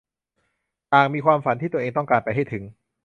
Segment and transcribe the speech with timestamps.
[0.91, 2.63] ต่างมีความฝันที่ตัวเองต้องการไปให้ถึง